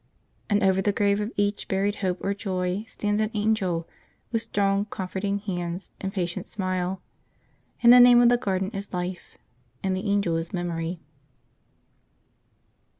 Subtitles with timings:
[0.49, 3.87] And over the grave of each buried hope or joy stands an angel
[4.31, 7.03] with strong comforting hands and patient smile;
[7.83, 9.37] and the name of the garden is Life,
[9.83, 10.99] and the angel is Memory.'